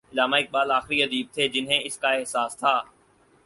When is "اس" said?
1.83-1.97